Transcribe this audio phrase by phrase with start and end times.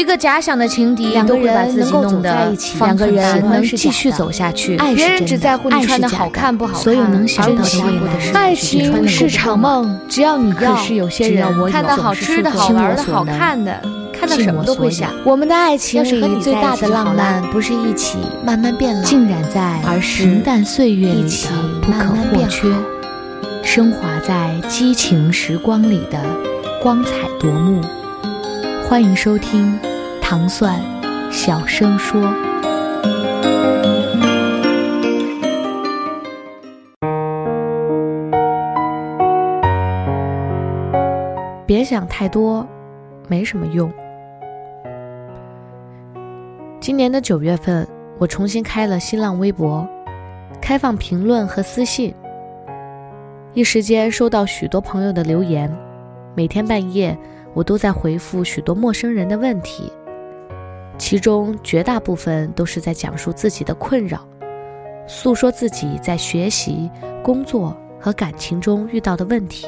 [0.00, 4.74] 一个假想的情敌两个都会把人自己能够走弄得两个人乱能继续走下去。
[4.78, 10.72] 爱是别人真的只在乎的假的好看不好看，所有能想到的的是爱情是场梦，只要你要。
[10.72, 13.78] 可是有些只要人我有看到好吃的好玩的好看的，
[14.10, 15.10] 看到尽什么都会想。
[15.22, 22.72] 我们的爱情里最大的浪漫不是一起慢慢变老，浸染在而是平淡岁月里一起的不可或缺，
[23.62, 26.18] 升华在激情时光里的
[26.82, 27.82] 光彩夺目。
[28.88, 29.78] 欢迎收听
[30.30, 30.80] 糖蒜
[31.28, 32.22] 小声说。
[41.66, 42.64] 别想太多，
[43.26, 43.92] 没什么用。
[46.78, 47.84] 今年的九月份，
[48.16, 49.84] 我重新开了新浪微博，
[50.60, 52.14] 开放评论和私信。
[53.52, 55.68] 一时间收到许多朋友的留言，
[56.36, 57.18] 每天半夜
[57.52, 59.92] 我都在回复许多陌生人的问题，
[61.00, 64.20] 其中绝大部分都是在讲述自己的困扰，
[65.06, 66.90] 诉说自己在学习、
[67.22, 69.66] 工作和感情中遇到的问题。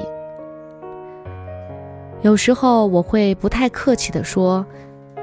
[2.20, 4.64] 有时候我会不太客气地说：“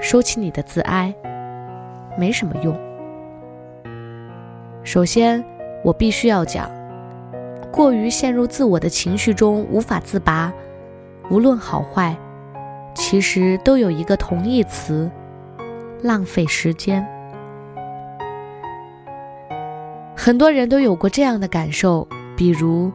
[0.02, 1.13] 收起你的自哀，
[2.17, 2.75] 没什么用。”
[4.83, 5.45] 首先，
[5.83, 6.67] 我必须要讲，
[7.71, 10.52] 过于陷入自我的情绪中无法自拔，
[11.30, 12.17] 无论好坏，
[12.95, 15.09] 其实都有一个同义词：
[16.02, 17.05] 浪费时间。
[20.16, 22.92] 很多人都有过这样的感受，比如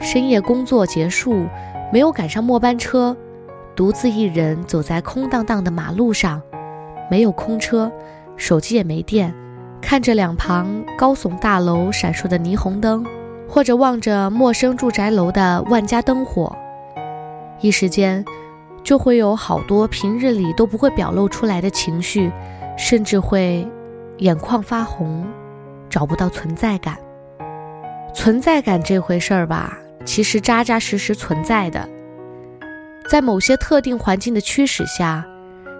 [0.00, 1.44] 深夜工作结束，
[1.92, 3.16] 没有赶上末班车。
[3.74, 6.42] 独自一人走在空荡荡的马路上，
[7.08, 7.90] 没有空车，
[8.36, 9.32] 手机也没电，
[9.80, 13.06] 看着两旁高耸大楼闪烁的霓虹灯，
[13.48, 16.56] 或者望着陌生住宅楼的万家灯火，
[17.60, 18.24] 一时间
[18.88, 22.32] 就会有好多平日里都不会表露出来的情绪，
[22.78, 23.68] 甚至会
[24.16, 25.26] 眼眶发红，
[25.90, 26.96] 找不到存在感。
[28.14, 31.86] 存在感这回事儿吧，其实扎扎实实存在的。
[33.06, 35.22] 在某些特定环境的驱使下，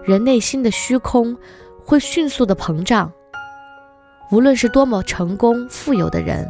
[0.05, 1.35] 人内心的虚空
[1.83, 3.11] 会迅速的膨胀。
[4.31, 6.47] 无论是多么成功富有的人，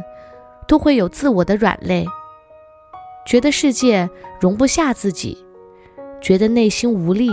[0.67, 2.05] 都会有自我的软肋，
[3.25, 4.09] 觉得世界
[4.41, 5.45] 容不下自己，
[6.21, 7.29] 觉得内心无力，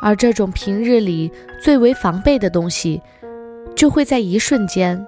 [0.00, 1.30] 而这种平日里
[1.62, 3.00] 最为防备的东西，
[3.74, 5.06] 就会在一瞬间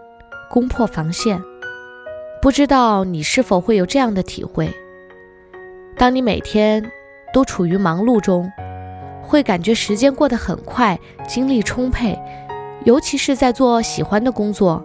[0.51, 1.41] 攻破防线。
[2.41, 4.69] 不知道你是否会有这样的体会？
[5.97, 6.85] 当你每天。
[7.33, 8.49] 都处于忙碌中，
[9.21, 12.17] 会感觉时间过得很快，精力充沛，
[12.85, 14.81] 尤其是在做喜欢的工作。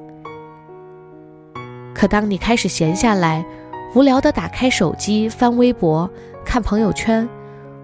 [1.93, 3.45] 可当你开始闲下来，
[3.93, 6.09] 无聊的打开手机翻微博、
[6.43, 7.29] 看朋友圈，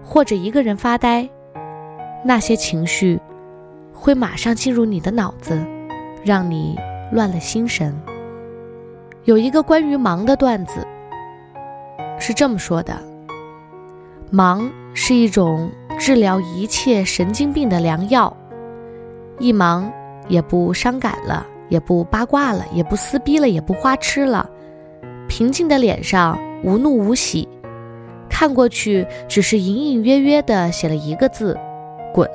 [0.06, 1.28] 或者一个人发呆，
[2.24, 3.20] 那些情绪
[3.92, 5.60] 会马上进入你的脑子，
[6.24, 6.78] 让你
[7.10, 7.92] 乱了心神。
[9.24, 10.86] 有一个关于忙的段子，
[12.20, 12.96] 是这么说的。
[14.30, 15.68] 忙是一种
[15.98, 18.34] 治疗一切神经病的良药。
[19.40, 19.92] 一忙
[20.28, 24.48] 也不伤感了，也不八卦了，也不撕逼了，也不花痴了，
[25.28, 27.48] 平静的脸上无怒无喜，
[28.38, 31.58] 看过去只是隐隐约约的写了一个字：
[32.12, 32.28] 滚。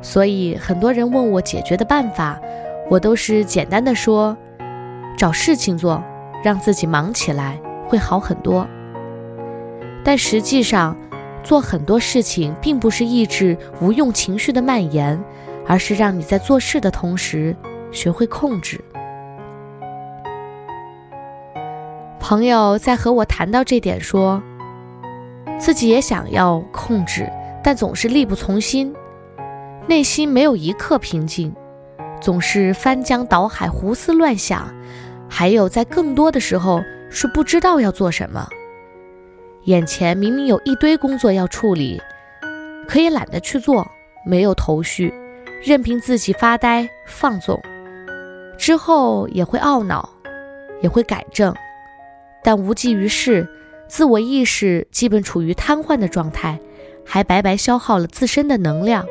[0.00, 2.40] 所以很多人问我解决的办法，
[2.88, 4.36] 我都是简单的说：
[5.16, 6.00] 找事情做，
[6.44, 8.64] 让自己忙起来会好很多。
[10.04, 10.96] 但实际上，
[11.42, 15.20] 做很多事情并不是抑制无用情绪的蔓延，
[15.66, 17.56] 而是让你在做事的同时
[17.90, 18.80] 学会控制。
[22.28, 24.42] 朋友在和我谈到这点，说
[25.58, 27.26] 自己也想要控制，
[27.64, 28.94] 但总是力不从心，
[29.86, 31.50] 内心没有一刻平静，
[32.20, 34.68] 总是翻江倒海、胡思乱想，
[35.26, 38.46] 还有在更多的时候是不知道要做什么。
[39.64, 41.98] 眼前明明有一堆工作要处理，
[42.86, 43.90] 可也懒得去做，
[44.26, 45.14] 没有头绪，
[45.62, 47.58] 任凭自己发呆放纵，
[48.58, 50.06] 之后也会懊恼，
[50.82, 51.54] 也会改正，
[52.48, 53.46] 但无济于事，
[53.88, 56.58] 自我意识基本处于瘫痪的状态，
[57.04, 59.04] 还白白消耗了自身的能量。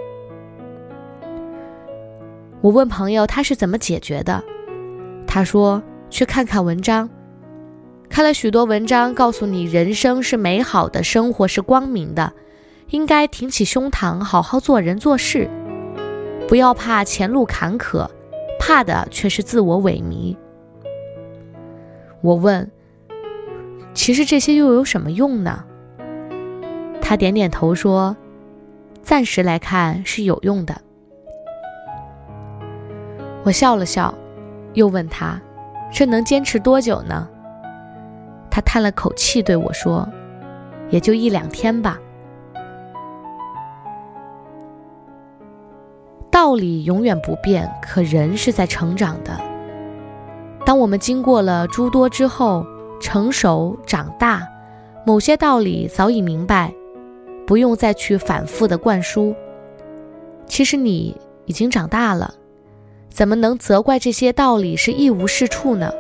[2.62, 4.44] 我问朋友他是怎么解决的，
[5.28, 7.08] 他说去看看文章。
[8.10, 12.34] 看了许多文章，告诉你人生是美好的，生活是光明的，
[12.90, 15.48] 应该挺起胸膛，好好做人做事，
[16.48, 18.10] 不要怕前路坎坷，
[18.60, 20.36] 怕的却是自我萎靡。
[22.22, 22.68] 我问
[23.98, 25.64] ：“其实这些又有什么用呢？”
[27.02, 28.16] 他点点头说
[29.02, 30.80] ：“暂时来看是有用的。
[33.44, 34.14] 我笑了笑，
[34.74, 35.42] 又问他
[35.92, 37.28] ：“这能坚持多久呢？”
[38.52, 40.08] 他叹了口气对我说
[40.92, 41.98] ：“也就一两天吧。”
[46.30, 49.42] 道理永远不变，可人是在成长的。
[50.64, 52.64] 当我们经过了诸多之后，
[53.00, 54.48] 成熟长大，
[55.06, 56.74] 某些道理早已明白，
[57.46, 59.36] 不用再去反复的灌输。
[60.48, 61.16] 其实你
[61.46, 62.34] 已经长大了，
[63.10, 65.92] 怎么能责怪这些道理是一无是处呢？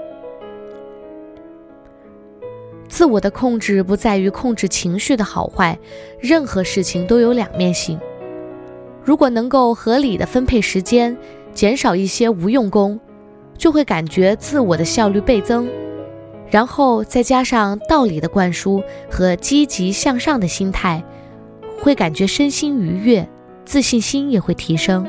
[2.89, 5.77] 自我的控制不在于控制情绪的好坏，
[6.19, 7.99] 任何事情都有两面性。
[9.03, 11.15] 如果能够合理的分配时间，
[11.53, 12.99] 减少一些无用功，
[13.57, 15.67] 就会感觉自我的效率倍增，
[16.49, 21.03] 然后再加上道理的灌输和积极向上的心态，
[21.79, 23.27] 会感觉身心愉悦，
[23.65, 25.05] 自信心也会提升。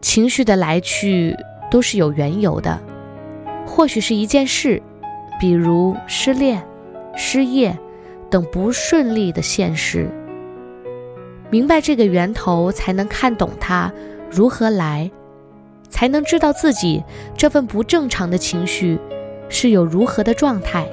[0.00, 1.36] 情绪的来去
[1.70, 2.80] 都是有缘由的，
[3.66, 4.80] 或许是一件事，
[5.40, 6.62] 比如失恋、
[7.16, 7.76] 失业
[8.30, 10.08] 等不顺利的现实。
[11.50, 13.92] 明白这个源头，才能看懂它
[14.30, 15.10] 如何来，
[15.94, 17.04] 才能知道自己
[17.36, 18.98] 这份不正常的情绪
[19.48, 20.84] 是有如何的状态，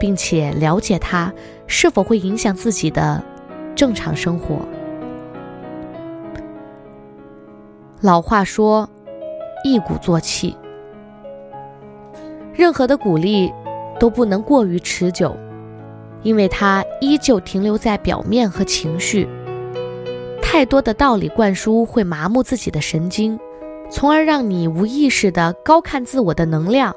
[0.00, 1.30] 并且了解它
[1.66, 3.22] 是否会影响自己的
[3.74, 4.60] 正常生活。
[8.00, 8.88] 老话说
[9.64, 10.56] ：“一鼓作气。”
[12.56, 13.52] 任何的鼓励
[14.00, 15.36] 都不能过于持久，
[16.22, 19.28] 因为它依旧停留在表面和情绪。
[20.40, 23.38] 太多的道理灌输会麻木自己的神经，
[23.92, 26.96] 从而让你无意识的高看自我的能量，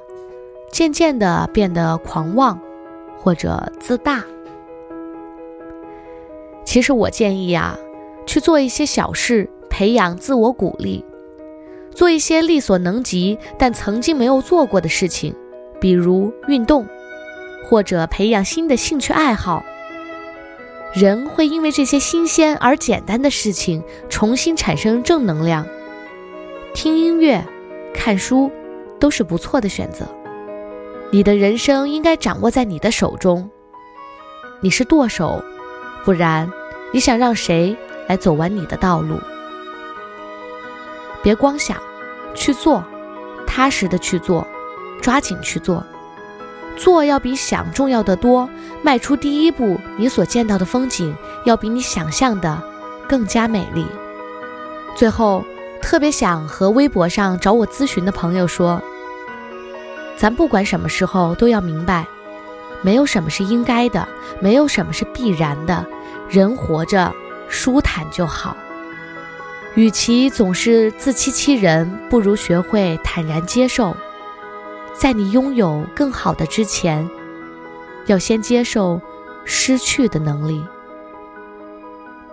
[0.72, 2.58] 渐渐的变得狂妄
[3.22, 4.24] 或者自大。
[6.64, 7.78] 其实我建议啊，
[8.26, 11.04] 去做一些小事，培养自我鼓励，
[11.94, 15.36] 做一些力所能及但曾经没有做过的事情，
[15.82, 16.88] 比如运动，
[17.70, 19.64] 或者培养新的兴趣爱好。
[20.94, 25.68] 人会因为这些新鲜而简单的事情重新产生正能量。
[26.76, 27.42] 听音乐、
[27.94, 28.52] 看书
[29.00, 30.06] 都是不错的选择。
[31.10, 33.50] 你的人生应该掌握在你的手中。
[34.60, 35.42] 你是舵手，
[36.04, 36.52] 不然
[36.92, 37.78] 你想让谁
[38.10, 39.18] 来走完你的道路？
[41.24, 41.78] 别光想，
[42.34, 42.84] 去做，
[43.48, 44.46] 踏实的去做，
[45.02, 45.82] 抓紧去做。
[46.76, 48.50] 做要比想重要的多，
[48.82, 52.62] 迈出第一步，你所见到的风景要比你想象的
[53.08, 53.86] 更加美丽。
[54.94, 55.42] 最后，
[55.86, 58.82] 特别想和微博上找我咨询的朋友说：
[60.18, 62.08] 咱不管什么时候都要明白，
[62.82, 64.08] 没有什么是应该的，
[64.40, 65.86] 没有什么是必然的，
[66.28, 67.14] 人活着
[67.48, 68.58] 舒坦就好。
[69.76, 73.96] 与其总是自欺欺人，不如学会坦然接受。
[74.96, 77.08] 在你拥有更好的之前，
[78.08, 79.00] 要先接受
[79.44, 80.66] 失去的能力。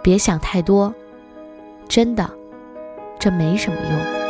[0.01, 0.95] 别想太多，
[1.87, 2.31] 真的，
[3.23, 4.22] 这没什么用。